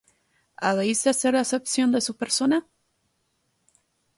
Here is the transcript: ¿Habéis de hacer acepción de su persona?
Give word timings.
¿Habéis 0.57 1.03
de 1.03 1.11
hacer 1.11 1.35
acepción 1.35 1.91
de 1.91 2.01
su 2.01 2.17
persona? 2.17 2.65